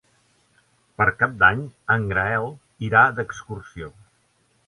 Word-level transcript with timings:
Per 1.01 1.05
Cap 1.19 1.33
d'Any 1.43 1.59
en 1.97 2.07
Gaël 2.13 2.49
irà 2.87 3.03
d'excursió. 3.19 3.93